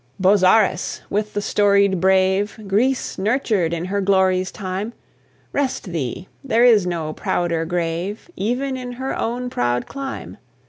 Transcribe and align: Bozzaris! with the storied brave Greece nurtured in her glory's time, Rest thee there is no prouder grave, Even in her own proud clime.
Bozzaris! 0.19 1.01
with 1.11 1.35
the 1.35 1.43
storied 1.43 2.01
brave 2.01 2.59
Greece 2.67 3.19
nurtured 3.19 3.71
in 3.71 3.85
her 3.85 4.01
glory's 4.01 4.51
time, 4.51 4.93
Rest 5.53 5.91
thee 5.91 6.27
there 6.43 6.65
is 6.65 6.87
no 6.87 7.13
prouder 7.13 7.65
grave, 7.65 8.27
Even 8.35 8.77
in 8.77 8.93
her 8.93 9.15
own 9.15 9.47
proud 9.51 9.85
clime. 9.85 10.37